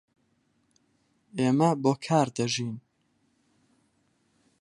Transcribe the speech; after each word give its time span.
ئێمە 1.37 1.69
بۆ 1.81 1.93
کار 2.05 2.27
دەژین. 2.35 2.75